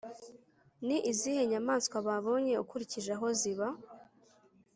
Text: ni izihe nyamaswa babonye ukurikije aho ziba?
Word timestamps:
ni 0.85 0.97
izihe 1.11 1.41
nyamaswa 1.51 1.97
babonye 2.07 2.53
ukurikije 2.63 3.11
aho 3.17 3.27
ziba? 3.39 3.67